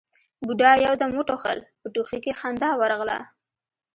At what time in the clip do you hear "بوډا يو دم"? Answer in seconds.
0.45-1.11